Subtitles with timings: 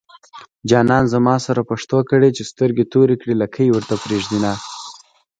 [0.69, 4.51] جانان زما سره پښتو کړي چې سترګې توري کړي لکۍ ورته پرېږدينه